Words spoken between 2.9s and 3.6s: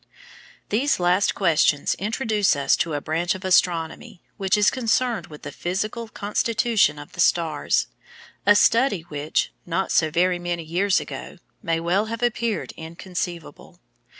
a branch of